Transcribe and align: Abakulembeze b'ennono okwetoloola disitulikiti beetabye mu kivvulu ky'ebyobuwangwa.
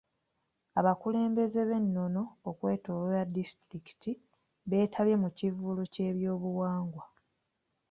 Abakulembeze 0.79 1.59
b'ennono 1.69 2.23
okwetoloola 2.49 3.21
disitulikiti 3.35 4.11
beetabye 4.69 5.15
mu 5.23 5.29
kivvulu 5.37 5.81
ky'ebyobuwangwa. 5.93 7.05